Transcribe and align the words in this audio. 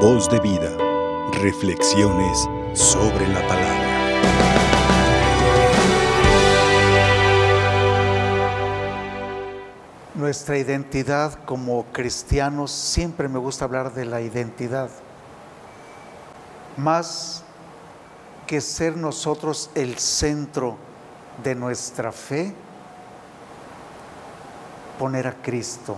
Voz 0.00 0.28
de 0.28 0.38
vida. 0.40 0.76
Reflexiones 1.40 2.46
sobre 2.74 3.26
la 3.28 3.40
palabra. 3.48 3.86
Nuestra 10.14 10.58
identidad 10.58 11.42
como 11.46 11.86
cristianos, 11.92 12.72
siempre 12.72 13.26
me 13.26 13.38
gusta 13.38 13.64
hablar 13.64 13.94
de 13.94 14.04
la 14.04 14.20
identidad. 14.20 14.90
Más 16.76 17.42
que 18.46 18.60
ser 18.60 18.98
nosotros 18.98 19.70
el 19.74 19.98
centro 19.98 20.76
de 21.42 21.54
nuestra 21.54 22.12
fe, 22.12 22.54
poner 24.98 25.26
a 25.26 25.32
Cristo. 25.32 25.96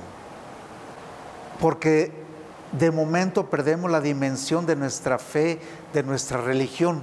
Porque 1.61 2.28
de 2.73 2.91
momento 2.91 3.49
perdemos 3.49 3.91
la 3.91 4.01
dimensión 4.01 4.67
de 4.67 4.77
nuestra 4.77 5.19
fe, 5.19 5.61
de 5.93 6.03
nuestra 6.03 6.41
religión. 6.41 7.03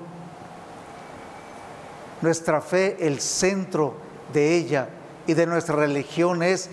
Nuestra 2.21 2.61
fe, 2.61 2.97
el 3.07 3.19
centro 3.19 3.95
de 4.31 4.55
ella 4.55 4.89
y 5.27 5.33
de 5.33 5.45
nuestra 5.45 5.75
religión 5.75 6.43
es 6.43 6.69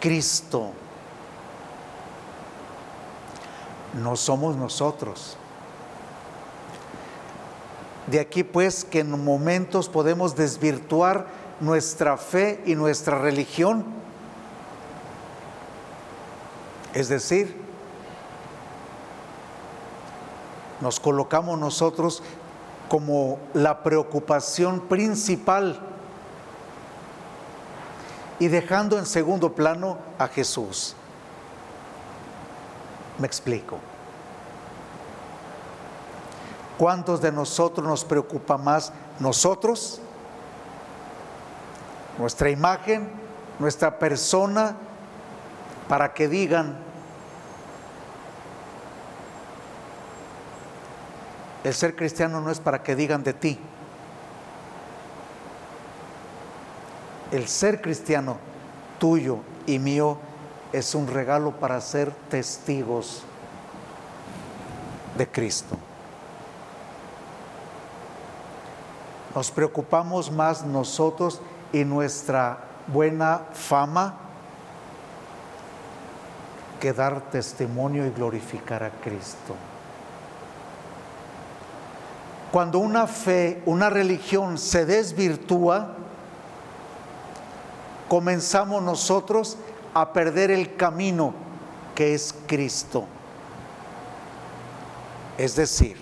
Cristo. 0.00 0.72
No 3.94 4.16
somos 4.16 4.56
nosotros. 4.56 5.38
De 8.06 8.20
aquí 8.20 8.44
pues 8.44 8.84
que 8.84 9.00
en 9.00 9.24
momentos 9.24 9.88
podemos 9.88 10.36
desvirtuar 10.36 11.26
nuestra 11.60 12.16
fe 12.18 12.62
y 12.66 12.74
nuestra 12.74 13.18
religión. 13.18 13.84
Es 16.94 17.08
decir, 17.08 17.65
nos 20.80 21.00
colocamos 21.00 21.58
nosotros 21.58 22.22
como 22.88 23.38
la 23.54 23.82
preocupación 23.82 24.80
principal 24.80 25.80
y 28.38 28.48
dejando 28.48 28.98
en 28.98 29.06
segundo 29.06 29.54
plano 29.54 29.98
a 30.18 30.28
Jesús. 30.28 30.94
Me 33.18 33.26
explico. 33.26 33.78
¿Cuántos 36.78 37.22
de 37.22 37.32
nosotros 37.32 37.86
nos 37.86 38.04
preocupa 38.04 38.58
más 38.58 38.92
nosotros, 39.18 40.00
nuestra 42.18 42.50
imagen, 42.50 43.10
nuestra 43.58 43.98
persona, 43.98 44.76
para 45.88 46.12
que 46.12 46.28
digan, 46.28 46.76
el 51.66 51.74
ser 51.74 51.96
cristiano 51.96 52.40
no 52.40 52.52
es 52.52 52.60
para 52.60 52.84
que 52.84 52.94
digan 52.94 53.24
de 53.24 53.32
ti. 53.32 53.58
El 57.32 57.48
ser 57.48 57.82
cristiano 57.82 58.36
tuyo 59.00 59.38
y 59.66 59.80
mío 59.80 60.16
es 60.72 60.94
un 60.94 61.08
regalo 61.08 61.50
para 61.56 61.80
ser 61.80 62.12
testigos 62.30 63.24
de 65.18 65.26
Cristo. 65.26 65.76
Nos 69.34 69.50
preocupamos 69.50 70.30
más 70.30 70.64
nosotros 70.64 71.40
y 71.72 71.84
nuestra 71.84 72.60
buena 72.86 73.40
fama 73.54 74.14
que 76.78 76.92
dar 76.92 77.22
testimonio 77.22 78.06
y 78.06 78.10
glorificar 78.10 78.84
a 78.84 78.90
Cristo. 78.90 79.56
Cuando 82.56 82.78
una 82.78 83.06
fe, 83.06 83.60
una 83.66 83.90
religión 83.90 84.56
se 84.56 84.86
desvirtúa, 84.86 85.88
comenzamos 88.08 88.82
nosotros 88.82 89.58
a 89.92 90.14
perder 90.14 90.50
el 90.50 90.74
camino 90.74 91.34
que 91.94 92.14
es 92.14 92.34
Cristo. 92.46 93.04
Es 95.36 95.54
decir, 95.54 95.98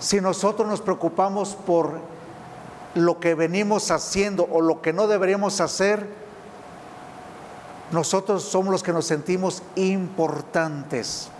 si 0.00 0.20
nosotros 0.20 0.66
nos 0.66 0.80
preocupamos 0.80 1.54
por 1.54 2.00
lo 2.96 3.20
que 3.20 3.36
venimos 3.36 3.92
haciendo 3.92 4.48
o 4.50 4.60
lo 4.60 4.82
que 4.82 4.92
no 4.92 5.06
deberíamos 5.06 5.60
hacer, 5.60 6.08
nosotros 7.92 8.42
somos 8.42 8.72
los 8.72 8.82
que 8.82 8.92
nos 8.92 9.06
sentimos 9.06 9.62
importantes. 9.76 11.30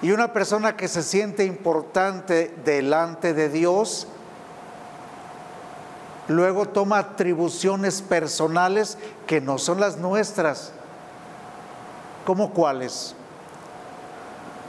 Y 0.00 0.12
una 0.12 0.32
persona 0.32 0.76
que 0.76 0.86
se 0.86 1.02
siente 1.02 1.44
importante 1.44 2.54
delante 2.64 3.34
de 3.34 3.48
Dios, 3.48 4.06
luego 6.28 6.66
toma 6.66 6.98
atribuciones 6.98 8.00
personales 8.00 8.96
que 9.26 9.40
no 9.40 9.58
son 9.58 9.80
las 9.80 9.96
nuestras. 9.96 10.72
¿Cómo 12.24 12.52
cuáles? 12.52 13.14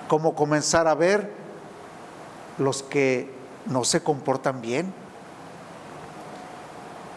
Como 0.07 0.33
comenzar 0.33 0.87
a 0.87 0.95
ver 0.95 1.31
los 2.57 2.81
que 2.81 3.31
no 3.67 3.83
se 3.83 4.01
comportan 4.01 4.61
bien. 4.61 4.91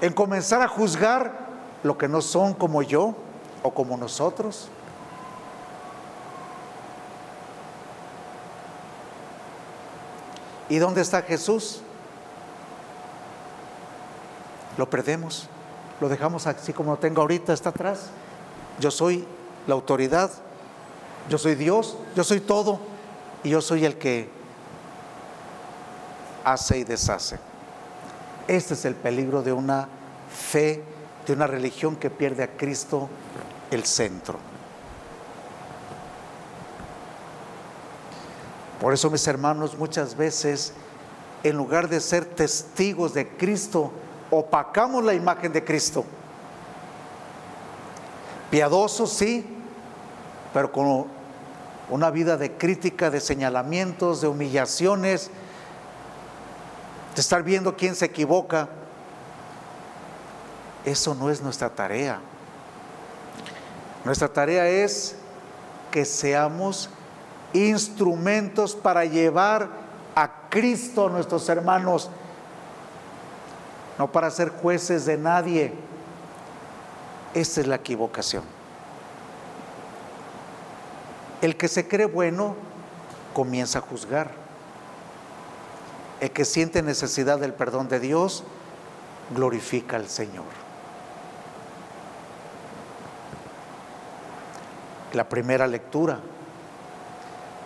En 0.02 0.12
comenzar 0.12 0.60
a 0.60 0.68
juzgar 0.68 1.46
lo 1.82 1.96
que 1.96 2.08
no 2.08 2.20
son 2.20 2.52
como 2.52 2.82
yo 2.82 3.14
o 3.62 3.72
como 3.72 3.96
nosotros. 3.96 4.68
¿Y 10.72 10.78
dónde 10.78 11.02
está 11.02 11.20
Jesús? 11.20 11.82
Lo 14.78 14.88
perdemos, 14.88 15.46
lo 16.00 16.08
dejamos 16.08 16.46
así 16.46 16.72
como 16.72 16.92
lo 16.92 16.98
tengo 16.98 17.20
ahorita, 17.20 17.52
está 17.52 17.68
atrás. 17.68 18.06
Yo 18.80 18.90
soy 18.90 19.26
la 19.66 19.74
autoridad, 19.74 20.30
yo 21.28 21.36
soy 21.36 21.56
Dios, 21.56 21.98
yo 22.16 22.24
soy 22.24 22.40
todo 22.40 22.80
y 23.44 23.50
yo 23.50 23.60
soy 23.60 23.84
el 23.84 23.98
que 23.98 24.30
hace 26.42 26.78
y 26.78 26.84
deshace. 26.84 27.38
Este 28.48 28.72
es 28.72 28.86
el 28.86 28.94
peligro 28.94 29.42
de 29.42 29.52
una 29.52 29.88
fe, 30.34 30.82
de 31.26 31.34
una 31.34 31.46
religión 31.46 31.96
que 31.96 32.08
pierde 32.08 32.44
a 32.44 32.56
Cristo 32.56 33.10
el 33.70 33.84
centro. 33.84 34.38
Por 38.82 38.92
eso, 38.92 39.10
mis 39.10 39.24
hermanos, 39.28 39.78
muchas 39.78 40.16
veces, 40.16 40.72
en 41.44 41.56
lugar 41.56 41.88
de 41.88 42.00
ser 42.00 42.24
testigos 42.24 43.14
de 43.14 43.28
Cristo, 43.28 43.92
opacamos 44.28 45.04
la 45.04 45.14
imagen 45.14 45.52
de 45.52 45.62
Cristo. 45.62 46.04
Piadosos, 48.50 49.12
sí, 49.12 49.46
pero 50.52 50.72
con 50.72 51.06
una 51.90 52.10
vida 52.10 52.36
de 52.36 52.56
crítica, 52.56 53.08
de 53.08 53.20
señalamientos, 53.20 54.20
de 54.20 54.26
humillaciones, 54.26 55.30
de 57.14 57.20
estar 57.20 57.44
viendo 57.44 57.76
quién 57.76 57.94
se 57.94 58.06
equivoca. 58.06 58.68
Eso 60.84 61.14
no 61.14 61.30
es 61.30 61.40
nuestra 61.40 61.70
tarea. 61.70 62.18
Nuestra 64.04 64.26
tarea 64.26 64.66
es 64.66 65.14
que 65.92 66.04
seamos 66.04 66.90
instrumentos 67.52 68.74
para 68.74 69.04
llevar 69.04 69.68
a 70.14 70.48
Cristo 70.48 71.06
a 71.06 71.10
nuestros 71.10 71.48
hermanos, 71.48 72.10
no 73.98 74.10
para 74.10 74.30
ser 74.30 74.50
jueces 74.50 75.04
de 75.06 75.16
nadie. 75.16 75.72
Esa 77.34 77.60
es 77.60 77.66
la 77.66 77.76
equivocación. 77.76 78.44
El 81.40 81.56
que 81.56 81.68
se 81.68 81.88
cree 81.88 82.06
bueno 82.06 82.54
comienza 83.34 83.78
a 83.78 83.82
juzgar. 83.82 84.30
El 86.20 86.30
que 86.30 86.44
siente 86.44 86.82
necesidad 86.82 87.38
del 87.38 87.52
perdón 87.52 87.88
de 87.88 87.98
Dios 87.98 88.44
glorifica 89.34 89.96
al 89.96 90.08
Señor. 90.08 90.44
La 95.12 95.28
primera 95.28 95.66
lectura 95.66 96.20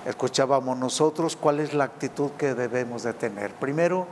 escuchábamos 0.07 0.79
nosotros 0.79 1.37
cuál 1.37 1.61
es 1.61 1.75
la 1.75 1.85
actitud 1.85 2.31
que 2.39 2.55
debemos 2.55 3.03
de 3.03 3.13
tener. 3.13 3.53
Primero, 3.55 4.07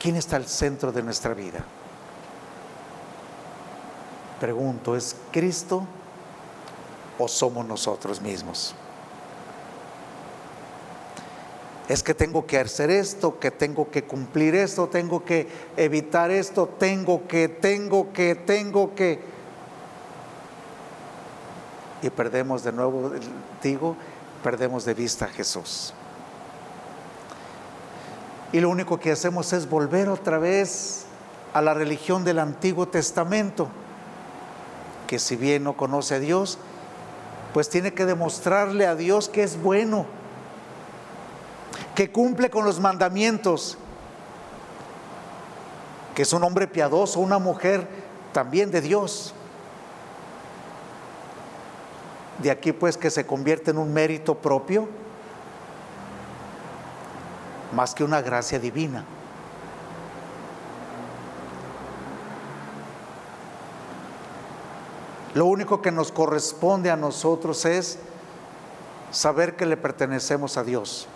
¿quién 0.00 0.16
está 0.16 0.36
al 0.36 0.46
centro 0.46 0.90
de 0.90 1.02
nuestra 1.02 1.32
vida? 1.32 1.64
Pregunto, 4.40 4.96
¿es 4.96 5.16
Cristo 5.30 5.84
o 7.18 7.28
somos 7.28 7.64
nosotros 7.66 8.20
mismos? 8.20 8.74
Es 11.88 12.02
que 12.02 12.14
tengo 12.14 12.46
que 12.46 12.58
hacer 12.58 12.90
esto, 12.90 13.38
que 13.38 13.50
tengo 13.50 13.90
que 13.90 14.04
cumplir 14.04 14.54
esto, 14.54 14.88
tengo 14.88 15.24
que 15.24 15.48
evitar 15.76 16.30
esto, 16.30 16.68
tengo 16.78 17.26
que, 17.28 17.48
tengo 17.48 18.12
que, 18.12 18.34
tengo 18.34 18.94
que. 18.94 19.20
Y 22.02 22.10
perdemos 22.10 22.62
de 22.64 22.72
nuevo, 22.72 23.12
digo, 23.62 23.96
perdemos 24.42 24.84
de 24.84 24.94
vista 24.94 25.26
a 25.26 25.28
Jesús. 25.28 25.92
Y 28.52 28.60
lo 28.60 28.68
único 28.68 28.98
que 28.98 29.12
hacemos 29.12 29.52
es 29.52 29.68
volver 29.68 30.08
otra 30.08 30.38
vez 30.38 31.04
a 31.52 31.60
la 31.60 31.74
religión 31.74 32.24
del 32.24 32.38
Antiguo 32.38 32.88
Testamento, 32.88 33.68
que 35.06 35.18
si 35.18 35.36
bien 35.36 35.64
no 35.64 35.76
conoce 35.76 36.16
a 36.16 36.18
Dios, 36.18 36.58
pues 37.52 37.68
tiene 37.68 37.92
que 37.92 38.06
demostrarle 38.06 38.86
a 38.86 38.94
Dios 38.94 39.28
que 39.28 39.42
es 39.42 39.60
bueno, 39.60 40.06
que 41.94 42.10
cumple 42.10 42.50
con 42.50 42.64
los 42.64 42.80
mandamientos, 42.80 43.76
que 46.14 46.22
es 46.22 46.32
un 46.32 46.42
hombre 46.44 46.66
piadoso, 46.66 47.20
una 47.20 47.38
mujer 47.38 47.86
también 48.32 48.70
de 48.70 48.80
Dios. 48.80 49.34
De 52.42 52.50
aquí 52.50 52.72
pues 52.72 52.96
que 52.96 53.10
se 53.10 53.26
convierte 53.26 53.70
en 53.70 53.78
un 53.78 53.92
mérito 53.92 54.36
propio 54.36 54.88
más 57.72 57.94
que 57.94 58.04
una 58.04 58.20
gracia 58.20 58.58
divina. 58.58 59.04
Lo 65.34 65.46
único 65.46 65.80
que 65.80 65.92
nos 65.92 66.10
corresponde 66.10 66.90
a 66.90 66.96
nosotros 66.96 67.64
es 67.64 67.98
saber 69.12 69.54
que 69.54 69.66
le 69.66 69.76
pertenecemos 69.76 70.56
a 70.56 70.64
Dios, 70.64 71.06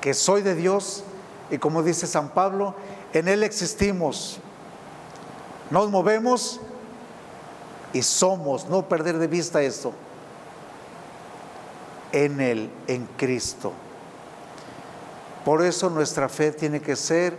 que 0.00 0.12
soy 0.12 0.42
de 0.42 0.54
Dios 0.54 1.04
y 1.50 1.58
como 1.58 1.82
dice 1.82 2.06
San 2.06 2.30
Pablo, 2.30 2.74
en 3.14 3.28
Él 3.28 3.42
existimos, 3.44 4.40
nos 5.70 5.90
movemos 5.90 6.60
y 7.92 8.02
somos, 8.02 8.68
no 8.68 8.88
perder 8.88 9.18
de 9.18 9.26
vista 9.26 9.62
esto, 9.62 9.92
en 12.12 12.40
Él, 12.40 12.70
en 12.86 13.06
Cristo. 13.16 13.72
Por 15.44 15.62
eso 15.62 15.90
nuestra 15.90 16.28
fe 16.28 16.52
tiene 16.52 16.80
que 16.80 16.96
ser 16.96 17.36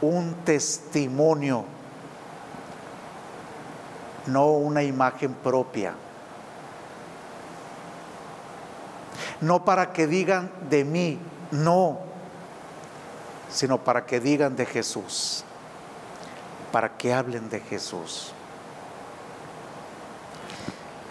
un 0.00 0.34
testimonio, 0.44 1.64
no 4.26 4.52
una 4.52 4.82
imagen 4.82 5.34
propia. 5.34 5.94
No 9.40 9.64
para 9.64 9.92
que 9.92 10.06
digan 10.06 10.50
de 10.70 10.84
mí, 10.84 11.18
no, 11.50 11.98
sino 13.50 13.84
para 13.84 14.06
que 14.06 14.18
digan 14.18 14.56
de 14.56 14.64
Jesús, 14.64 15.44
para 16.72 16.96
que 16.96 17.12
hablen 17.12 17.50
de 17.50 17.60
Jesús. 17.60 18.32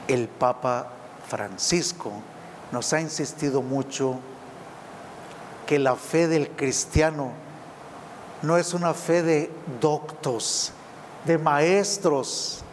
El 0.07 0.27
Papa 0.27 0.87
Francisco 1.27 2.11
nos 2.71 2.93
ha 2.93 3.01
insistido 3.01 3.61
mucho 3.61 4.19
que 5.65 5.79
la 5.79 5.95
fe 5.95 6.27
del 6.27 6.49
cristiano 6.49 7.31
no 8.41 8.57
es 8.57 8.73
una 8.73 8.93
fe 8.93 9.23
de 9.23 9.51
doctos, 9.81 10.71
de 11.25 11.37
maestros, 11.37 12.63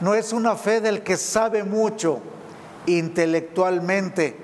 no 0.00 0.14
es 0.14 0.32
una 0.32 0.56
fe 0.56 0.80
del 0.80 1.02
que 1.02 1.16
sabe 1.16 1.62
mucho 1.62 2.20
intelectualmente, 2.86 4.36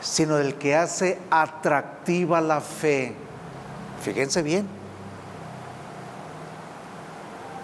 sino 0.00 0.36
del 0.36 0.54
que 0.56 0.76
hace 0.76 1.18
atractiva 1.30 2.40
la 2.40 2.60
fe. 2.60 3.14
Fíjense 4.02 4.42
bien. 4.42 4.68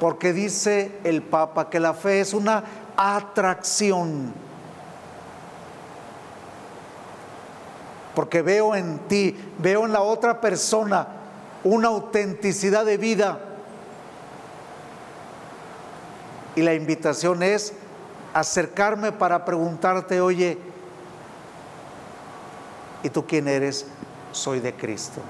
Porque 0.03 0.33
dice 0.33 0.99
el 1.05 1.23
Papa 1.23 1.71
que 1.71 1.79
la 1.79 1.95
fe 1.95 2.19
es 2.19 2.35
una 2.35 2.65
atracción. 2.97 4.35
porque 8.15 8.43
veo 8.43 8.75
en 8.75 8.99
ti, 9.09 9.37
veo 9.59 9.87
en 9.87 9.93
la 9.93 10.03
otra 10.03 10.41
persona 10.41 11.07
una 11.65 11.89
autenticidad 11.89 12.85
de 12.85 12.97
vida. 12.99 13.39
Y 16.55 16.63
la 16.63 16.75
invitación 16.75 17.43
es 17.43 17.73
acercarme 18.35 19.13
para 19.13 19.45
preguntarte, 19.45 20.21
oye, 20.21 20.59
¿y 23.03 23.09
tú 23.09 23.27
quién 23.27 23.49
eres? 23.49 23.87
Soy 24.33 24.61
de 24.61 24.75
Cristo. 24.75 25.23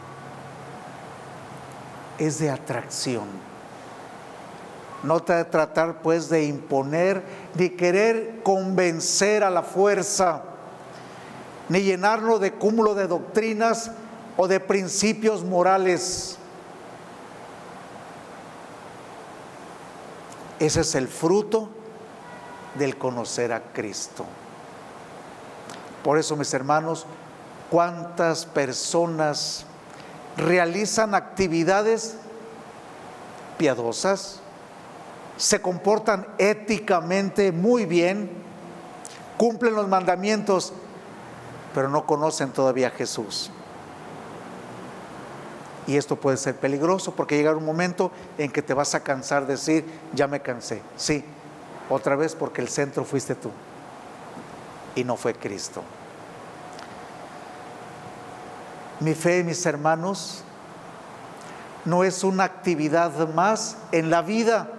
Es 2.18 2.38
de 2.38 2.50
atracción. 2.50 3.51
No 5.02 5.20
tratar 5.20 6.02
pues 6.02 6.28
de 6.28 6.44
imponer 6.44 7.22
ni 7.54 7.70
querer 7.70 8.40
convencer 8.42 9.42
a 9.42 9.50
la 9.50 9.62
fuerza 9.62 10.42
ni 11.72 11.80
llenarlo 11.80 12.38
de 12.38 12.52
cúmulo 12.52 12.94
de 12.94 13.06
doctrinas 13.06 13.92
o 14.36 14.46
de 14.46 14.60
principios 14.60 15.42
morales. 15.42 16.36
Ese 20.58 20.82
es 20.82 20.94
el 20.94 21.08
fruto 21.08 21.70
del 22.74 22.98
conocer 22.98 23.54
a 23.54 23.72
Cristo. 23.72 24.26
Por 26.04 26.18
eso, 26.18 26.36
mis 26.36 26.52
hermanos, 26.52 27.06
cuántas 27.70 28.44
personas 28.44 29.64
realizan 30.36 31.14
actividades 31.14 32.16
piadosas, 33.56 34.41
se 35.36 35.60
comportan 35.60 36.26
éticamente 36.38 37.52
muy 37.52 37.86
bien, 37.86 38.30
cumplen 39.36 39.74
los 39.74 39.88
mandamientos 39.88 40.72
pero 41.74 41.88
no 41.88 42.06
conocen 42.06 42.50
todavía 42.50 42.88
a 42.88 42.90
Jesús. 42.90 43.50
Y 45.86 45.96
esto 45.96 46.16
puede 46.16 46.36
ser 46.36 46.56
peligroso 46.56 47.12
porque 47.12 47.36
llega 47.36 47.56
un 47.56 47.64
momento 47.64 48.12
en 48.38 48.50
que 48.50 48.62
te 48.62 48.74
vas 48.74 48.94
a 48.94 49.02
cansar 49.02 49.46
de 49.46 49.54
decir, 49.54 49.84
ya 50.14 50.28
me 50.28 50.40
cansé. 50.40 50.80
Sí, 50.96 51.24
otra 51.90 52.14
vez 52.14 52.34
porque 52.36 52.60
el 52.60 52.68
centro 52.68 53.04
fuiste 53.04 53.34
tú 53.34 53.50
y 54.94 55.02
no 55.02 55.16
fue 55.16 55.34
Cristo. 55.34 55.82
Mi 59.00 59.14
fe, 59.14 59.42
mis 59.42 59.66
hermanos, 59.66 60.44
no 61.84 62.04
es 62.04 62.22
una 62.22 62.44
actividad 62.44 63.28
más 63.34 63.76
en 63.90 64.10
la 64.10 64.22
vida. 64.22 64.70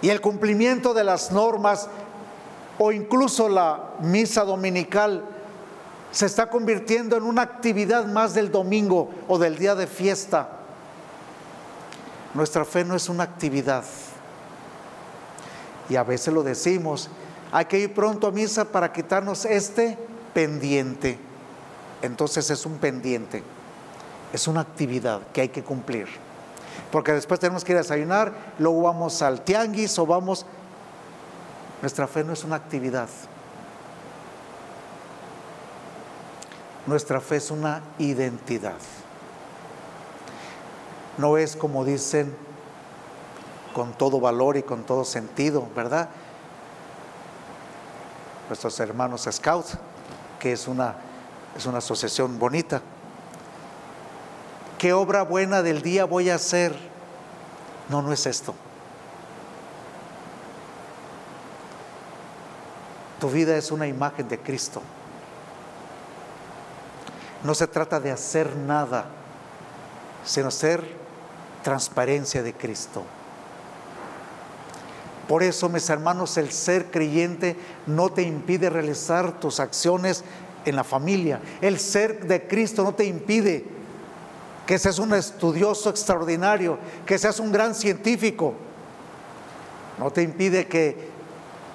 Y 0.00 0.10
el 0.10 0.20
cumplimiento 0.20 0.94
de 0.94 1.04
las 1.04 1.32
normas 1.32 1.88
o 2.78 2.92
incluso 2.92 3.48
la 3.48 3.94
misa 4.00 4.44
dominical 4.44 5.24
se 6.10 6.26
está 6.26 6.48
convirtiendo 6.48 7.16
en 7.16 7.24
una 7.24 7.42
actividad 7.42 8.06
más 8.06 8.34
del 8.34 8.50
domingo 8.50 9.10
o 9.26 9.38
del 9.38 9.58
día 9.58 9.74
de 9.74 9.86
fiesta. 9.86 10.48
Nuestra 12.34 12.64
fe 12.64 12.84
no 12.84 12.94
es 12.94 13.08
una 13.08 13.24
actividad. 13.24 13.84
Y 15.88 15.96
a 15.96 16.04
veces 16.04 16.32
lo 16.32 16.42
decimos, 16.42 17.08
hay 17.50 17.64
que 17.64 17.78
ir 17.78 17.94
pronto 17.94 18.26
a 18.26 18.30
misa 18.30 18.64
para 18.66 18.92
quitarnos 18.92 19.44
este 19.44 19.98
pendiente. 20.32 21.18
Entonces 22.02 22.48
es 22.50 22.64
un 22.64 22.78
pendiente, 22.78 23.42
es 24.32 24.46
una 24.46 24.60
actividad 24.60 25.20
que 25.32 25.40
hay 25.40 25.48
que 25.48 25.64
cumplir. 25.64 26.06
Porque 26.90 27.12
después 27.12 27.38
tenemos 27.40 27.64
que 27.64 27.72
ir 27.72 27.78
a 27.78 27.82
desayunar, 27.82 28.32
luego 28.58 28.82
vamos 28.82 29.22
al 29.22 29.42
tianguis 29.42 29.98
o 29.98 30.06
vamos... 30.06 30.46
Nuestra 31.80 32.06
fe 32.08 32.24
no 32.24 32.32
es 32.32 32.42
una 32.44 32.56
actividad. 32.56 33.08
Nuestra 36.86 37.20
fe 37.20 37.36
es 37.36 37.50
una 37.50 37.82
identidad. 37.98 38.78
No 41.18 41.36
es 41.36 41.54
como 41.54 41.84
dicen 41.84 42.34
con 43.74 43.92
todo 43.92 44.18
valor 44.18 44.56
y 44.56 44.62
con 44.62 44.84
todo 44.84 45.04
sentido, 45.04 45.68
¿verdad? 45.76 46.08
Nuestros 48.48 48.80
hermanos 48.80 49.28
Scouts, 49.30 49.76
que 50.40 50.52
es 50.52 50.66
una, 50.66 50.96
es 51.56 51.66
una 51.66 51.78
asociación 51.78 52.38
bonita. 52.38 52.80
¿Qué 54.78 54.92
obra 54.92 55.22
buena 55.22 55.62
del 55.62 55.82
día 55.82 56.04
voy 56.04 56.30
a 56.30 56.36
hacer? 56.36 56.72
No, 57.88 58.00
no 58.00 58.12
es 58.12 58.26
esto. 58.26 58.54
Tu 63.20 63.28
vida 63.28 63.56
es 63.56 63.72
una 63.72 63.88
imagen 63.88 64.28
de 64.28 64.38
Cristo. 64.38 64.80
No 67.42 67.54
se 67.54 67.66
trata 67.66 67.98
de 67.98 68.12
hacer 68.12 68.54
nada, 68.54 69.06
sino 70.24 70.52
ser 70.52 70.84
transparencia 71.64 72.44
de 72.44 72.54
Cristo. 72.54 73.02
Por 75.26 75.42
eso, 75.42 75.68
mis 75.68 75.90
hermanos, 75.90 76.36
el 76.36 76.52
ser 76.52 76.92
creyente 76.92 77.56
no 77.86 78.10
te 78.10 78.22
impide 78.22 78.70
realizar 78.70 79.40
tus 79.40 79.58
acciones 79.58 80.22
en 80.64 80.76
la 80.76 80.84
familia. 80.84 81.40
El 81.60 81.80
ser 81.80 82.26
de 82.26 82.46
Cristo 82.46 82.84
no 82.84 82.94
te 82.94 83.04
impide 83.04 83.77
que 84.68 84.78
seas 84.78 84.98
un 84.98 85.14
estudioso 85.14 85.88
extraordinario, 85.88 86.78
que 87.06 87.16
seas 87.16 87.40
un 87.40 87.50
gran 87.50 87.74
científico. 87.74 88.52
No 89.98 90.10
te 90.10 90.20
impide 90.20 90.66
que 90.66 91.08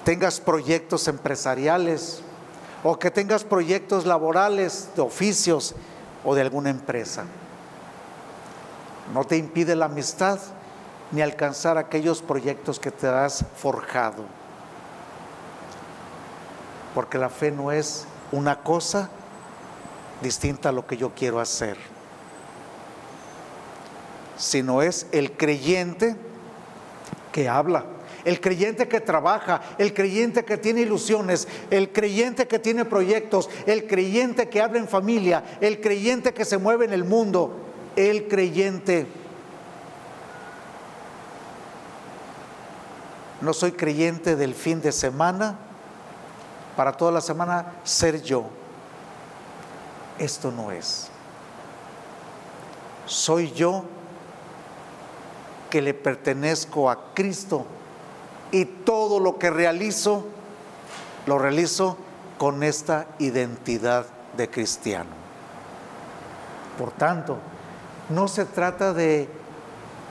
tengas 0.04 0.38
proyectos 0.38 1.08
empresariales 1.08 2.20
o 2.84 2.96
que 2.96 3.10
tengas 3.10 3.42
proyectos 3.42 4.06
laborales, 4.06 4.90
de 4.94 5.02
oficios 5.02 5.74
o 6.24 6.36
de 6.36 6.42
alguna 6.42 6.70
empresa. 6.70 7.24
No 9.12 9.24
te 9.24 9.38
impide 9.38 9.74
la 9.74 9.86
amistad 9.86 10.38
ni 11.10 11.20
alcanzar 11.20 11.78
aquellos 11.78 12.22
proyectos 12.22 12.78
que 12.78 12.92
te 12.92 13.08
has 13.08 13.44
forjado. 13.56 14.22
Porque 16.94 17.18
la 17.18 17.28
fe 17.28 17.50
no 17.50 17.72
es 17.72 18.06
una 18.30 18.60
cosa 18.60 19.08
distinta 20.22 20.68
a 20.68 20.72
lo 20.72 20.86
que 20.86 20.96
yo 20.96 21.10
quiero 21.12 21.40
hacer, 21.40 21.76
sino 24.36 24.82
es 24.82 25.06
el 25.12 25.32
creyente 25.32 26.16
que 27.32 27.48
habla, 27.48 27.84
el 28.24 28.40
creyente 28.40 28.88
que 28.88 29.00
trabaja, 29.00 29.60
el 29.78 29.92
creyente 29.92 30.44
que 30.44 30.56
tiene 30.56 30.82
ilusiones, 30.82 31.48
el 31.70 31.92
creyente 31.92 32.46
que 32.46 32.58
tiene 32.58 32.84
proyectos, 32.84 33.50
el 33.66 33.86
creyente 33.86 34.48
que 34.48 34.62
habla 34.62 34.78
en 34.78 34.88
familia, 34.88 35.44
el 35.60 35.80
creyente 35.80 36.32
que 36.32 36.44
se 36.44 36.58
mueve 36.58 36.84
en 36.84 36.92
el 36.92 37.04
mundo, 37.04 37.54
el 37.96 38.28
creyente. 38.28 39.06
No 43.40 43.52
soy 43.52 43.72
creyente 43.72 44.36
del 44.36 44.54
fin 44.54 44.80
de 44.80 44.92
semana, 44.92 45.58
para 46.76 46.92
toda 46.92 47.12
la 47.12 47.20
semana 47.20 47.74
ser 47.84 48.22
yo. 48.22 48.46
Esto 50.18 50.50
no 50.50 50.70
es. 50.70 51.08
Soy 53.06 53.52
yo 53.52 53.84
que 55.74 55.82
le 55.82 55.92
pertenezco 55.92 56.88
a 56.88 57.12
Cristo 57.14 57.66
y 58.52 58.64
todo 58.64 59.18
lo 59.18 59.40
que 59.40 59.50
realizo, 59.50 60.24
lo 61.26 61.36
realizo 61.36 61.96
con 62.38 62.62
esta 62.62 63.08
identidad 63.18 64.06
de 64.36 64.48
cristiano. 64.48 65.10
Por 66.78 66.92
tanto, 66.92 67.38
no 68.08 68.28
se 68.28 68.44
trata 68.44 68.92
de 68.92 69.28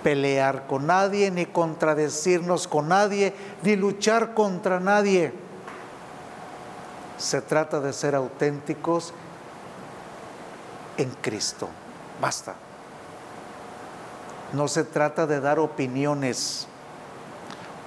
pelear 0.04 0.68
con 0.68 0.88
nadie, 0.88 1.32
ni 1.32 1.46
contradecirnos 1.46 2.68
con 2.68 2.90
nadie, 2.90 3.34
ni 3.62 3.78
luchar 3.78 4.34
contra 4.34 4.82
nadie. 4.82 5.32
Se 7.18 7.42
trata 7.42 7.80
de 7.80 7.94
ser 7.94 8.16
auténticos 8.16 9.14
en 10.98 11.10
Cristo. 11.22 11.70
Basta. 12.20 12.54
No 14.54 14.68
se 14.68 14.84
trata 14.84 15.26
de 15.26 15.40
dar 15.40 15.60
opiniones. 15.60 16.68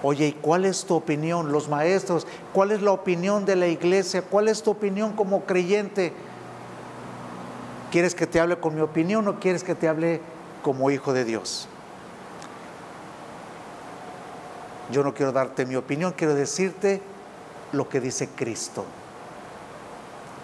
Oye, 0.02 0.28
¿y 0.28 0.32
cuál 0.32 0.64
es 0.64 0.84
tu 0.84 0.94
opinión? 0.94 1.52
Los 1.52 1.68
maestros, 1.68 2.26
¿cuál 2.52 2.72
es 2.72 2.82
la 2.82 2.92
opinión 2.92 3.44
de 3.44 3.56
la 3.56 3.68
iglesia? 3.68 4.22
¿Cuál 4.22 4.48
es 4.48 4.62
tu 4.62 4.72
opinión 4.72 5.12
como 5.12 5.44
creyente? 5.44 6.12
¿Quieres 7.90 8.14
que 8.14 8.26
te 8.26 8.40
hable 8.40 8.58
con 8.58 8.74
mi 8.74 8.80
opinión 8.80 9.26
o 9.28 9.40
quieres 9.40 9.64
que 9.64 9.74
te 9.74 9.88
hable 9.88 10.20
como 10.62 10.90
hijo 10.90 11.12
de 11.12 11.24
Dios? 11.24 11.68
Yo 14.90 15.02
no 15.02 15.14
quiero 15.14 15.32
darte 15.32 15.66
mi 15.66 15.76
opinión, 15.76 16.12
quiero 16.16 16.34
decirte 16.34 17.00
lo 17.72 17.88
que 17.88 18.00
dice 18.00 18.28
Cristo. 18.28 18.84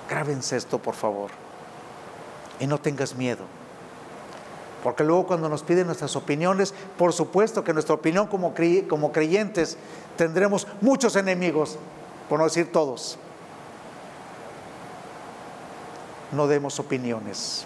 Grábense 0.09 0.57
esto, 0.57 0.79
por 0.79 0.95
favor. 0.95 1.31
Y 2.59 2.67
no 2.67 2.79
tengas 2.79 3.15
miedo. 3.15 3.45
Porque 4.83 5.05
luego 5.05 5.27
cuando 5.27 5.49
nos 5.49 5.63
piden 5.63 5.87
nuestras 5.87 6.17
opiniones, 6.17 6.75
por 6.99 7.13
supuesto 7.13 7.63
que 7.63 7.73
nuestra 7.73 7.95
opinión 7.95 8.27
como, 8.27 8.53
como 8.89 9.13
creyentes 9.13 9.77
tendremos 10.17 10.67
muchos 10.81 11.15
enemigos, 11.15 11.79
por 12.29 12.39
no 12.39 12.45
decir 12.45 12.73
todos. 12.73 13.19
No 16.33 16.49
demos 16.49 16.81
opiniones. 16.81 17.65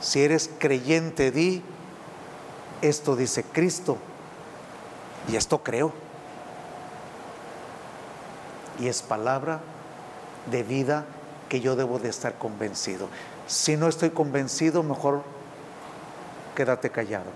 Si 0.00 0.22
eres 0.22 0.50
creyente, 0.58 1.32
di, 1.32 1.62
esto 2.82 3.16
dice 3.16 3.42
Cristo, 3.42 3.96
y 5.28 5.36
esto 5.36 5.62
creo. 5.62 5.92
Y 8.78 8.88
es 8.88 9.02
palabra 9.02 9.60
de 10.50 10.62
vida 10.62 11.06
que 11.48 11.60
yo 11.60 11.74
debo 11.74 11.98
de 11.98 12.10
estar 12.10 12.34
convencido. 12.34 13.08
Si 13.46 13.76
no 13.76 13.88
estoy 13.88 14.10
convencido, 14.10 14.82
mejor 14.82 15.22
quédate 16.56 16.90
callado. 16.90 17.30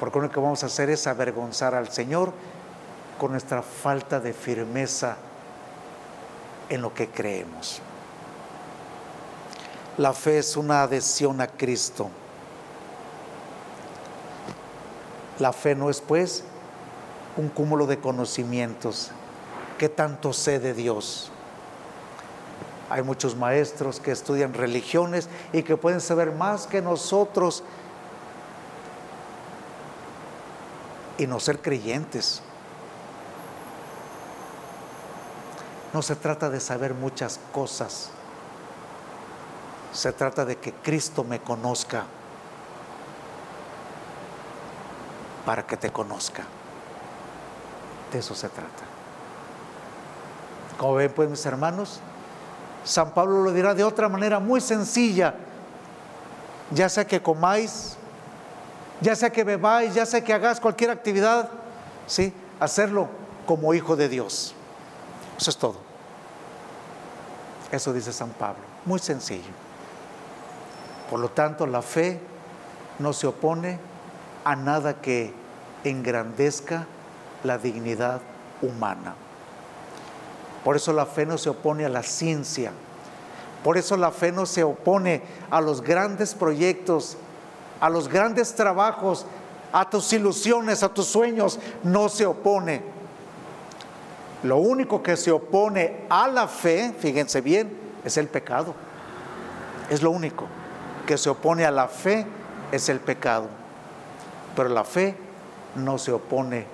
Porque 0.00 0.20
lo 0.20 0.30
que 0.30 0.40
vamos 0.40 0.62
a 0.62 0.66
hacer 0.66 0.88
es 0.88 1.06
avergonzar 1.06 1.74
al 1.74 1.92
Señor 1.92 2.32
con 3.18 3.32
nuestra 3.32 3.62
falta 3.62 4.18
de 4.18 4.32
firmeza 4.32 5.16
en 6.70 6.80
lo 6.80 6.94
que 6.94 7.08
creemos. 7.08 7.82
La 9.98 10.14
fe 10.14 10.38
es 10.38 10.56
una 10.56 10.82
adhesión 10.82 11.40
a 11.40 11.46
Cristo. 11.46 12.08
La 15.38 15.52
fe 15.52 15.74
no 15.74 15.90
es 15.90 16.00
pues 16.00 16.44
un 17.36 17.48
cúmulo 17.48 17.86
de 17.86 17.98
conocimientos. 17.98 19.10
que 19.78 19.88
tanto 19.88 20.32
sé 20.32 20.60
de 20.60 20.74
Dios? 20.74 21.31
Hay 22.92 23.02
muchos 23.02 23.36
maestros 23.36 24.00
que 24.00 24.10
estudian 24.10 24.52
religiones 24.52 25.30
y 25.54 25.62
que 25.62 25.78
pueden 25.78 26.02
saber 26.02 26.30
más 26.30 26.66
que 26.66 26.82
nosotros 26.82 27.64
y 31.16 31.26
no 31.26 31.40
ser 31.40 31.62
creyentes. 31.62 32.42
No 35.94 36.02
se 36.02 36.16
trata 36.16 36.50
de 36.50 36.60
saber 36.60 36.92
muchas 36.92 37.40
cosas. 37.50 38.10
Se 39.94 40.12
trata 40.12 40.44
de 40.44 40.56
que 40.56 40.74
Cristo 40.74 41.24
me 41.24 41.40
conozca 41.40 42.04
para 45.46 45.66
que 45.66 45.78
te 45.78 45.90
conozca. 45.90 46.42
De 48.12 48.18
eso 48.18 48.34
se 48.34 48.50
trata. 48.50 48.84
Como 50.76 50.96
ven 50.96 51.10
pues 51.10 51.30
mis 51.30 51.46
hermanos, 51.46 52.02
San 52.84 53.12
Pablo 53.12 53.42
lo 53.42 53.52
dirá 53.52 53.74
de 53.74 53.84
otra 53.84 54.08
manera 54.08 54.38
muy 54.40 54.60
sencilla. 54.60 55.34
Ya 56.70 56.88
sea 56.88 57.06
que 57.06 57.22
comáis, 57.22 57.96
ya 59.00 59.14
sea 59.14 59.30
que 59.30 59.44
bebáis, 59.44 59.94
ya 59.94 60.06
sea 60.06 60.22
que 60.22 60.32
hagáis 60.32 60.58
cualquier 60.58 60.90
actividad, 60.90 61.48
¿sí? 62.06 62.32
hacerlo 62.60 63.08
como 63.46 63.74
hijo 63.74 63.96
de 63.96 64.08
Dios. 64.08 64.54
Eso 65.38 65.50
es 65.50 65.56
todo. 65.56 65.76
Eso 67.70 67.92
dice 67.92 68.12
San 68.12 68.30
Pablo. 68.30 68.62
Muy 68.84 68.98
sencillo. 68.98 69.50
Por 71.10 71.20
lo 71.20 71.30
tanto, 71.30 71.66
la 71.66 71.82
fe 71.82 72.20
no 72.98 73.12
se 73.12 73.26
opone 73.26 73.78
a 74.44 74.56
nada 74.56 75.00
que 75.00 75.34
engrandezca 75.84 76.86
la 77.44 77.58
dignidad 77.58 78.20
humana. 78.60 79.14
Por 80.64 80.76
eso 80.76 80.92
la 80.92 81.06
fe 81.06 81.26
no 81.26 81.38
se 81.38 81.50
opone 81.50 81.84
a 81.84 81.88
la 81.88 82.02
ciencia. 82.02 82.72
Por 83.64 83.76
eso 83.76 83.96
la 83.96 84.10
fe 84.10 84.32
no 84.32 84.46
se 84.46 84.64
opone 84.64 85.22
a 85.50 85.60
los 85.60 85.82
grandes 85.82 86.34
proyectos, 86.34 87.16
a 87.80 87.88
los 87.90 88.08
grandes 88.08 88.54
trabajos, 88.54 89.26
a 89.72 89.88
tus 89.88 90.12
ilusiones, 90.12 90.82
a 90.82 90.88
tus 90.88 91.06
sueños. 91.06 91.58
No 91.82 92.08
se 92.08 92.26
opone. 92.26 92.82
Lo 94.42 94.58
único 94.58 95.02
que 95.02 95.16
se 95.16 95.30
opone 95.30 96.04
a 96.08 96.26
la 96.28 96.48
fe, 96.48 96.92
fíjense 96.98 97.40
bien, 97.40 97.76
es 98.04 98.16
el 98.16 98.28
pecado. 98.28 98.74
Es 99.90 100.02
lo 100.02 100.10
único 100.10 100.46
que 101.06 101.18
se 101.18 101.30
opone 101.30 101.64
a 101.64 101.70
la 101.70 101.88
fe, 101.88 102.26
es 102.72 102.88
el 102.88 102.98
pecado. 103.00 103.46
Pero 104.56 104.68
la 104.68 104.84
fe 104.84 105.16
no 105.76 105.98
se 105.98 106.12
opone 106.12 106.66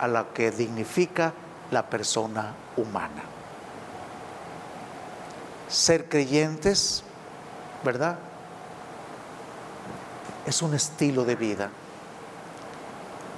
a 0.00 0.08
la 0.08 0.26
que 0.34 0.50
dignifica 0.50 1.32
la 1.72 1.82
persona 1.90 2.54
humana 2.76 3.32
ser 5.72 6.08
creyentes, 6.08 7.02
¿verdad? 7.82 8.18
Es 10.46 10.60
un 10.60 10.74
estilo 10.74 11.24
de 11.24 11.34
vida, 11.34 11.70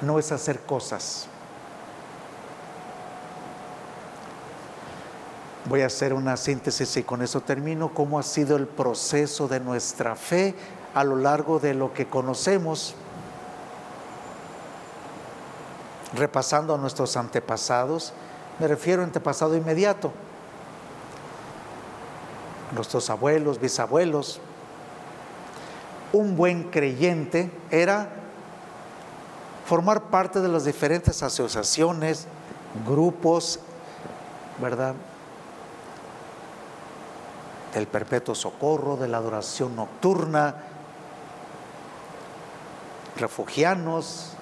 no 0.01 0.19
es 0.19 0.33
hacer 0.33 0.61
cosas. 0.61 1.27
Voy 5.67 5.81
a 5.81 5.87
hacer 5.87 6.13
una 6.13 6.37
síntesis 6.37 6.95
y 6.99 7.05
con 7.05 7.23
eso 7.23 7.41
termino. 7.41 7.95
¿Cómo 7.95 8.19
ha 8.19 8.23
sido 8.23 8.57
el 8.57 8.67
proceso 8.67 9.49
de 9.49 9.61
nuestra 9.61 10.15
fe 10.15 10.55
a 10.93 11.05
lo 11.05 11.17
largo 11.17 11.59
de 11.59 11.73
lo 11.73 11.95
que 11.95 12.07
conocemos? 12.07 12.95
Repasando 16.13 16.75
a 16.75 16.79
nuestros 16.79 17.17
antepasados, 17.17 18.13
me 18.59 18.69
refiero 18.69 19.03
a 19.03 19.05
antepasado 19.05 19.57
inmediato 19.57 20.13
nuestros 22.75 23.09
abuelos, 23.11 23.61
bisabuelos. 23.61 24.41
Un 26.13 26.37
buen 26.37 26.65
creyente 26.71 27.51
era 27.71 28.09
formar 29.65 30.05
parte 30.05 30.41
de 30.41 30.49
las 30.49 30.65
diferentes 30.65 31.23
asociaciones, 31.23 32.27
grupos, 32.87 33.61
¿verdad? 34.61 34.95
Del 37.73 37.87
perpetuo 37.87 38.35
socorro, 38.35 38.97
de 38.97 39.09
la 39.09 39.19
adoración 39.19 39.75
nocturna, 39.75 40.57
refugianos, 43.17 44.33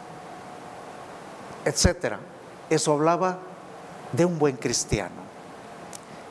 etcétera. 1.65 2.19
Eso 2.69 2.93
hablaba 2.93 3.39
de 4.13 4.25
un 4.25 4.39
buen 4.39 4.57
cristiano, 4.57 5.23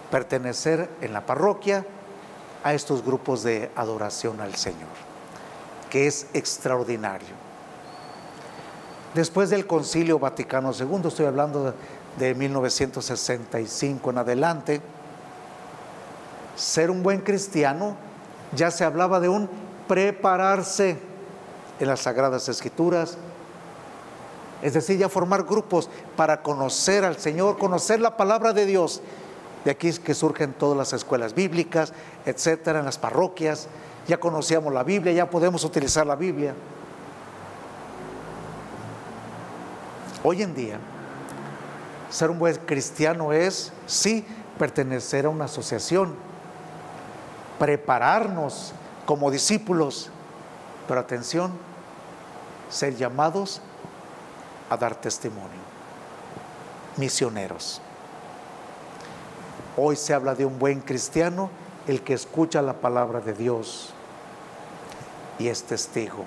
pertenecer 0.10 0.90
en 1.02 1.14
la 1.14 1.26
parroquia 1.26 1.86
a 2.64 2.74
estos 2.74 3.04
grupos 3.04 3.44
de 3.44 3.72
adoración 3.76 4.40
al 4.40 4.56
Señor, 4.56 4.90
que 5.90 6.08
es 6.08 6.28
extraordinario. 6.34 7.42
Después 9.14 9.50
del 9.50 9.68
Concilio 9.68 10.20
Vaticano 10.20 10.72
II, 10.72 11.08
estoy 11.08 11.26
hablando 11.26 11.74
de, 12.18 12.36
1965 12.36 14.10
en 14.10 14.18
adelante, 14.18 14.82
ser 16.56 16.92
un 16.92 17.02
buen 17.04 17.22
cristiano 17.22 17.96
ya 18.54 18.70
se 18.70 18.84
hablaba 18.84 19.20
de 19.20 19.30
un 19.30 19.50
prepararse 19.88 20.98
en 21.80 21.88
las 21.88 22.02
Sagradas 22.02 22.48
Escrituras, 22.50 23.18
es 24.62 24.74
decir, 24.74 24.98
ya 24.98 25.10
formar 25.10 25.44
grupos 25.44 25.90
para 26.16 26.42
conocer 26.44 27.04
al 27.04 27.18
Señor, 27.18 27.58
conocer 27.58 28.00
la 28.00 28.16
palabra 28.18 28.54
de 28.54 28.66
Dios. 28.66 29.02
De 29.66 29.72
aquí 29.72 29.88
es 29.88 30.00
que 30.00 30.14
surgen 30.14 30.54
todas 30.54 30.78
las 30.78 30.94
escuelas 30.94 31.34
bíblicas, 31.34 31.94
etcétera, 32.26 32.80
en 32.80 32.86
las 32.86 32.98
parroquias. 32.98 33.68
Ya 34.08 34.20
conocíamos 34.20 34.74
la 34.74 34.84
Biblia, 34.84 35.14
ya 35.14 35.30
podemos 35.30 35.64
utilizar 35.64 36.06
la 36.06 36.16
Biblia. 36.16 36.54
Hoy 40.24 40.44
en 40.44 40.54
día, 40.54 40.80
ser 42.10 42.30
un 42.30 42.38
buen 42.38 42.56
cristiano 42.58 43.34
es, 43.34 43.72
sí, 43.88 44.26
pertenecer 44.60 45.26
a 45.26 45.30
una 45.30 45.46
asociación, 45.46 46.14
prepararnos 47.58 48.74
como 49.06 49.32
discípulos, 49.32 50.12
pero 50.88 51.00
atención, 51.00 51.52
ser 52.70 52.96
llamados 52.96 53.62
a 54.72 54.78
dar 54.78 54.96
testimonio. 54.96 55.60
Misioneros. 56.96 57.82
Hoy 59.76 59.98
se 59.98 60.14
habla 60.14 60.34
de 60.34 60.46
un 60.46 60.58
buen 60.58 60.80
cristiano, 60.80 61.50
el 61.88 62.02
que 62.02 62.14
escucha 62.14 62.62
la 62.62 62.74
palabra 62.74 63.20
de 63.20 63.34
Dios 63.34 63.94
y 65.40 65.50
es 65.50 65.64
testigo. 65.64 66.24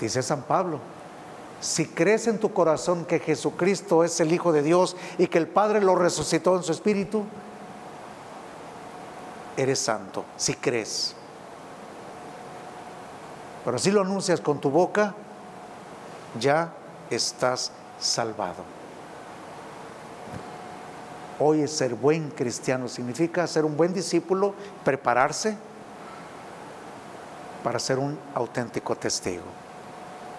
Dice 0.00 0.22
San 0.22 0.42
Pablo, 0.42 0.78
si 1.60 1.86
crees 1.86 2.28
en 2.28 2.38
tu 2.38 2.52
corazón 2.52 3.04
que 3.04 3.18
Jesucristo 3.18 4.04
es 4.04 4.20
el 4.20 4.32
Hijo 4.32 4.52
de 4.52 4.62
Dios 4.62 4.96
y 5.18 5.26
que 5.26 5.38
el 5.38 5.48
Padre 5.48 5.80
lo 5.80 5.96
resucitó 5.96 6.56
en 6.56 6.62
su 6.62 6.70
espíritu, 6.70 7.24
eres 9.56 9.80
santo, 9.80 10.24
si 10.36 10.54
crees. 10.54 11.16
Pero 13.64 13.78
si 13.78 13.90
lo 13.90 14.02
anuncias 14.02 14.40
con 14.40 14.60
tu 14.60 14.70
boca, 14.70 15.16
ya 16.38 16.72
estás 17.10 17.72
salvado. 17.98 18.64
Hoy 21.40 21.66
ser 21.68 21.94
buen 21.94 22.30
cristiano 22.30 22.88
significa 22.88 23.46
ser 23.46 23.64
un 23.64 23.76
buen 23.76 23.92
discípulo, 23.94 24.54
prepararse 24.84 25.56
para 27.62 27.78
ser 27.78 27.98
un 27.98 28.18
auténtico 28.34 28.96
testigo. 28.96 29.44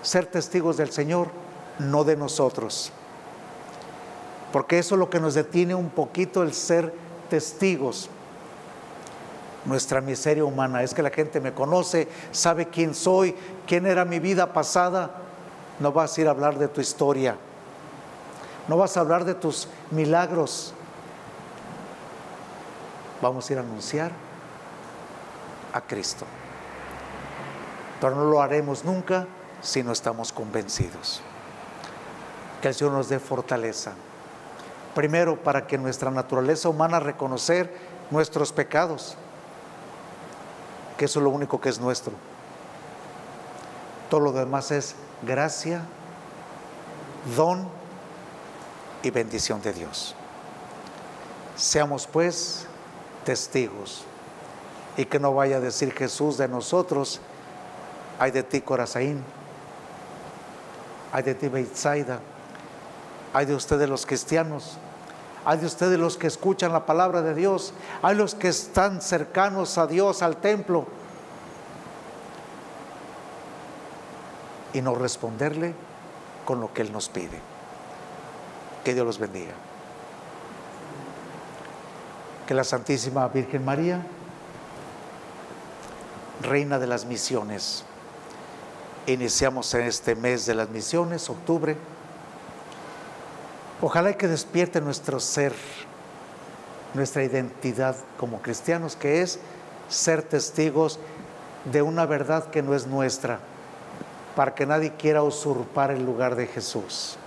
Ser 0.01 0.25
testigos 0.25 0.77
del 0.77 0.91
Señor, 0.91 1.29
no 1.79 2.03
de 2.03 2.17
nosotros. 2.17 2.91
Porque 4.51 4.79
eso 4.79 4.96
es 4.96 5.00
lo 5.00 5.10
que 5.10 5.19
nos 5.19 5.36
detiene 5.36 5.75
un 5.75 5.89
poquito 5.89 6.44
el 6.44 6.53
ser 6.53 6.94
testigos. 7.29 8.09
Nuestra 9.66 10.01
miseria 10.01 10.44
humana 10.44 10.83
es 10.83 10.94
que 10.94 11.03
la 11.03 11.11
gente 11.11 11.40
me 11.40 11.53
conoce, 11.53 12.07
sabe 12.31 12.68
quién 12.68 12.96
soy, 12.96 13.35
quién 13.68 13.85
era 13.85 14.05
mi 14.05 14.20
vida 14.20 14.51
pasada, 14.51 15.11
no 15.79 15.92
vas 15.92 16.18
a 16.18 16.22
ir 16.22 16.27
a 16.27 16.31
hablar 16.31 16.57
de 16.57 16.68
tu 16.68 16.81
historia. 16.81 17.37
No 18.68 18.77
vas 18.77 18.98
a 18.98 19.00
hablar 19.00 19.25
de 19.25 19.33
tus 19.33 19.68
milagros. 19.92 20.74
Vamos 23.22 23.50
a 23.50 23.53
ir 23.53 23.59
a 23.59 23.61
anunciar 23.61 24.11
a 25.74 25.81
Cristo. 25.81 26.25
Pero 28.00 28.15
no 28.15 28.25
lo 28.25 28.42
haremos 28.42 28.85
nunca 28.85 29.27
si 29.61 29.83
no 29.83 29.92
estamos 29.92 30.31
convencidos. 30.31 31.22
Que 32.61 32.70
el 32.70 32.75
Señor 32.75 32.94
nos 32.94 33.09
dé 33.09 33.20
fortaleza. 33.20 33.94
Primero, 34.96 35.42
para 35.42 35.65
que 35.65 35.77
nuestra 35.77 36.11
naturaleza 36.11 36.70
humana 36.70 37.00
reconocer 37.00 37.74
nuestros 38.11 38.51
pecados, 38.51 39.15
que 40.98 41.05
eso 41.05 41.20
es 41.20 41.24
lo 41.24 41.29
único 41.29 41.61
que 41.61 41.70
es 41.70 41.79
nuestro. 41.79 42.13
Todo 44.09 44.20
lo 44.20 44.31
demás 44.31 44.72
es 44.72 44.96
gracia, 45.22 45.82
don 47.36 47.68
y 49.03 49.10
bendición 49.12 49.62
de 49.62 49.74
Dios. 49.74 50.16
Seamos 51.55 52.08
pues 52.08 52.66
testigos. 53.25 54.03
Y 54.98 55.05
que 55.05 55.20
no 55.20 55.34
vaya 55.34 55.58
a 55.58 55.60
decir 55.60 55.94
Jesús 55.94 56.38
de 56.38 56.48
nosotros, 56.48 57.22
hay 58.18 58.32
de 58.32 58.44
ti 58.44 58.60
Corazaín, 58.62 59.24
hay 61.14 61.24
de 61.24 61.36
ti 61.36 61.48
Beitzaida, 61.48 62.20
hay 63.34 63.46
de 63.46 63.55
ustedes 63.55 63.88
los 63.88 64.05
cristianos, 64.05 64.77
hay 65.46 65.58
de 65.58 65.68
ustedes 65.68 65.98
los 65.98 66.18
que 66.18 66.27
escuchan 66.27 66.74
la 66.74 66.86
palabra 66.86 67.22
de 67.22 67.34
Dios, 67.34 67.74
hay 68.01 68.16
los 68.16 68.36
que 68.36 68.50
están 68.50 69.01
cercanos 69.01 69.77
a 69.77 69.88
Dios, 69.88 70.22
al 70.22 70.38
templo, 70.38 70.86
y 74.79 74.81
no 74.81 74.96
responderle 74.96 75.74
con 76.46 76.61
lo 76.61 76.74
que 76.74 76.81
Él 76.81 76.94
nos 76.94 77.09
pide. 77.09 77.37
Que 78.85 78.94
Dios 78.94 79.05
los 79.05 79.20
bendiga. 79.20 79.51
Que 82.48 82.53
la 82.53 82.63
Santísima 82.63 83.27
Virgen 83.27 83.65
María, 83.65 84.05
Reina 86.42 86.79
de 86.79 86.87
las 86.87 87.03
Misiones, 87.05 87.83
iniciamos 89.05 89.74
en 89.74 89.81
este 89.81 90.15
mes 90.15 90.46
de 90.46 90.55
las 90.55 90.70
misiones, 90.70 91.29
octubre. 91.29 91.75
Ojalá 93.81 94.13
que 94.13 94.29
despierte 94.29 94.79
nuestro 94.79 95.20
ser, 95.20 95.53
nuestra 96.94 97.25
identidad 97.25 97.98
como 98.18 98.42
cristianos, 98.42 98.96
que 98.96 99.22
es 99.22 99.39
ser 99.89 100.24
testigos 100.24 101.00
de 101.65 101.81
una 101.81 102.05
verdad 102.05 102.50
que 102.50 102.61
no 102.61 102.74
es 102.74 102.87
nuestra 102.87 103.39
para 104.35 104.55
que 104.55 104.65
nadie 104.65 104.94
quiera 104.94 105.24
usurpar 105.24 105.92
el 105.92 106.05
lugar 106.05 106.35
de 106.35 106.48
Jesús. 106.48 107.18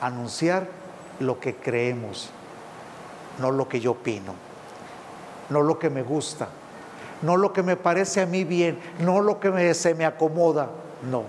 Anunciar 0.00 0.68
lo 1.20 1.40
que 1.40 1.56
creemos, 1.56 2.30
no 3.38 3.50
lo 3.50 3.68
que 3.68 3.80
yo 3.80 3.92
opino, 3.92 4.34
no 5.50 5.62
lo 5.62 5.78
que 5.78 5.90
me 5.90 6.02
gusta, 6.02 6.48
no 7.22 7.36
lo 7.36 7.52
que 7.52 7.62
me 7.62 7.76
parece 7.76 8.20
a 8.20 8.26
mí 8.26 8.44
bien, 8.44 8.78
no 9.00 9.20
lo 9.20 9.40
que 9.40 9.74
se 9.74 9.94
me 9.94 10.04
acomoda, 10.04 10.70
no. 11.10 11.24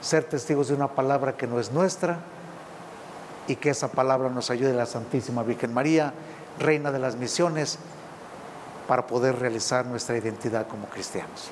Ser 0.00 0.24
testigos 0.24 0.68
de 0.68 0.74
una 0.74 0.88
palabra 0.88 1.36
que 1.36 1.46
no 1.46 1.60
es 1.60 1.72
nuestra 1.72 2.18
y 3.46 3.56
que 3.56 3.70
esa 3.70 3.88
palabra 3.88 4.28
nos 4.28 4.50
ayude 4.50 4.72
la 4.72 4.86
Santísima 4.86 5.42
Virgen 5.42 5.72
María, 5.72 6.12
Reina 6.58 6.90
de 6.90 6.98
las 6.98 7.16
Misiones, 7.16 7.78
para 8.88 9.06
poder 9.06 9.38
realizar 9.38 9.86
nuestra 9.86 10.16
identidad 10.16 10.66
como 10.66 10.86
cristianos. 10.86 11.50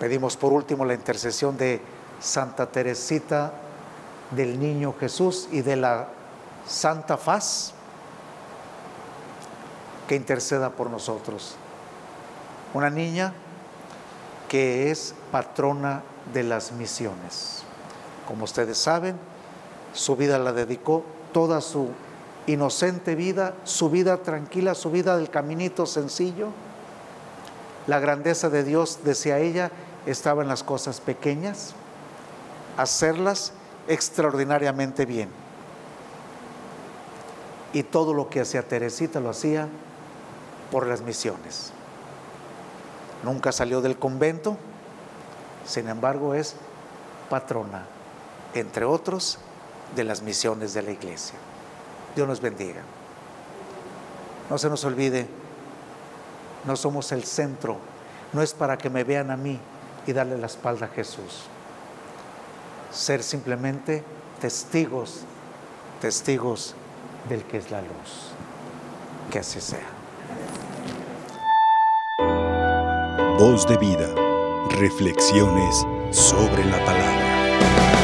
Pedimos 0.00 0.36
por 0.36 0.52
último 0.52 0.84
la 0.84 0.94
intercesión 0.94 1.56
de 1.56 1.80
Santa 2.20 2.66
Teresita 2.66 3.52
del 4.30 4.60
Niño 4.60 4.94
Jesús 4.98 5.48
y 5.50 5.62
de 5.62 5.76
la 5.76 6.08
Santa 6.66 7.16
Faz 7.16 7.72
que 10.06 10.14
interceda 10.14 10.70
por 10.70 10.88
nosotros. 10.90 11.54
Una 12.74 12.90
niña 12.90 13.34
que 14.48 14.90
es 14.90 15.14
patrona 15.32 16.02
de 16.32 16.42
las 16.42 16.72
misiones. 16.72 17.62
Como 18.26 18.44
ustedes 18.44 18.78
saben, 18.78 19.16
su 19.92 20.16
vida 20.16 20.38
la 20.38 20.52
dedicó 20.52 21.04
toda 21.32 21.60
su 21.60 21.90
inocente 22.46 23.14
vida, 23.14 23.54
su 23.64 23.90
vida 23.90 24.18
tranquila, 24.18 24.74
su 24.74 24.90
vida 24.90 25.16
del 25.16 25.30
caminito 25.30 25.86
sencillo. 25.86 26.48
La 27.86 28.00
grandeza 28.00 28.50
de 28.50 28.64
Dios, 28.64 29.00
decía 29.04 29.38
ella, 29.38 29.70
estaba 30.10 30.42
en 30.42 30.48
las 30.48 30.62
cosas 30.62 31.00
pequeñas, 31.00 31.74
hacerlas 32.76 33.52
extraordinariamente 33.88 35.04
bien. 35.04 35.28
Y 37.72 37.82
todo 37.82 38.14
lo 38.14 38.30
que 38.30 38.40
hacía 38.40 38.66
Teresita 38.66 39.20
lo 39.20 39.30
hacía 39.30 39.68
por 40.70 40.86
las 40.86 41.02
misiones. 41.02 41.72
Nunca 43.22 43.52
salió 43.52 43.80
del 43.80 43.98
convento, 43.98 44.56
sin 45.66 45.88
embargo 45.88 46.34
es 46.34 46.56
patrona, 47.28 47.84
entre 48.54 48.84
otros, 48.84 49.38
de 49.94 50.04
las 50.04 50.22
misiones 50.22 50.72
de 50.72 50.82
la 50.82 50.90
iglesia. 50.92 51.38
Dios 52.14 52.26
nos 52.26 52.40
bendiga. 52.40 52.82
No 54.48 54.56
se 54.56 54.70
nos 54.70 54.84
olvide, 54.84 55.26
no 56.64 56.76
somos 56.76 57.12
el 57.12 57.24
centro, 57.24 57.76
no 58.32 58.40
es 58.40 58.54
para 58.54 58.78
que 58.78 58.88
me 58.88 59.04
vean 59.04 59.30
a 59.30 59.36
mí 59.36 59.60
y 60.08 60.14
darle 60.14 60.38
la 60.38 60.46
espalda 60.46 60.86
a 60.86 60.88
Jesús. 60.88 61.42
Ser 62.90 63.22
simplemente 63.22 64.02
testigos, 64.40 65.20
testigos 66.00 66.74
del 67.28 67.44
que 67.44 67.58
es 67.58 67.70
la 67.70 67.82
luz. 67.82 68.32
Que 69.30 69.40
así 69.40 69.60
sea. 69.60 69.86
Voz 73.38 73.68
de 73.68 73.76
vida. 73.76 74.08
Reflexiones 74.80 75.84
sobre 76.10 76.64
la 76.64 76.82
palabra. 76.86 77.97